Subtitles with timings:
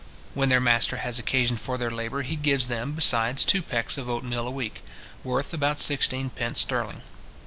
[0.33, 4.09] When their master has occasion for their labour, he gives them, besides, two pecks of
[4.09, 4.81] oatmeal a week,
[5.23, 7.03] worth about sixteen pence sterling.